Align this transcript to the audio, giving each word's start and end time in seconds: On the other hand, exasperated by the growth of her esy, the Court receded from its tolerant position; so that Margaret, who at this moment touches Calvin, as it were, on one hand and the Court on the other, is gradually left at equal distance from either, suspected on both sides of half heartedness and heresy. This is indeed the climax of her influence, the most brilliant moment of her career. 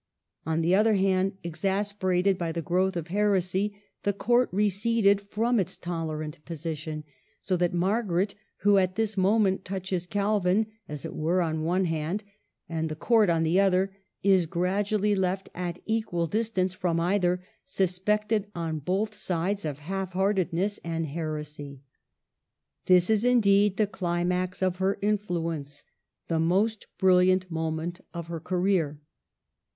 On 0.47 0.61
the 0.61 0.73
other 0.73 0.95
hand, 0.95 1.37
exasperated 1.43 2.35
by 2.35 2.51
the 2.51 2.63
growth 2.63 2.95
of 2.97 3.09
her 3.09 3.33
esy, 3.37 3.75
the 4.01 4.13
Court 4.13 4.49
receded 4.51 5.21
from 5.21 5.59
its 5.59 5.77
tolerant 5.77 6.43
position; 6.43 7.03
so 7.39 7.55
that 7.57 7.71
Margaret, 7.71 8.33
who 8.61 8.79
at 8.79 8.95
this 8.95 9.15
moment 9.15 9.63
touches 9.63 10.07
Calvin, 10.07 10.65
as 10.89 11.05
it 11.05 11.13
were, 11.15 11.39
on 11.43 11.61
one 11.63 11.85
hand 11.85 12.23
and 12.67 12.89
the 12.89 12.95
Court 12.95 13.29
on 13.29 13.43
the 13.43 13.59
other, 13.59 13.95
is 14.23 14.47
gradually 14.47 15.13
left 15.13 15.49
at 15.53 15.77
equal 15.85 16.25
distance 16.25 16.73
from 16.73 16.99
either, 16.99 17.43
suspected 17.63 18.47
on 18.55 18.79
both 18.79 19.13
sides 19.13 19.65
of 19.65 19.77
half 19.77 20.13
heartedness 20.13 20.79
and 20.83 21.05
heresy. 21.09 21.83
This 22.87 23.07
is 23.11 23.23
indeed 23.23 23.77
the 23.77 23.85
climax 23.85 24.63
of 24.63 24.77
her 24.77 24.97
influence, 25.03 25.83
the 26.27 26.39
most 26.39 26.87
brilliant 26.97 27.51
moment 27.51 28.01
of 28.15 28.29
her 28.29 28.39
career. 28.39 28.99